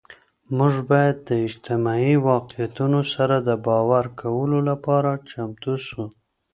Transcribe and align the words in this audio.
مونږ 0.57 0.75
باید 0.91 1.17
د 1.29 1.29
اجتماعي 1.47 2.15
واقعیتونو 2.29 2.99
سره 3.13 3.35
د 3.39 3.49
باور 3.67 4.05
کولو 4.21 4.59
لپاره 4.69 5.11
چمتو 5.29 5.73
سو. 5.87 6.03